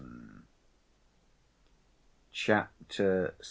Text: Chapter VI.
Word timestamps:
Chapter 2.31 3.35
VI. 3.37 3.39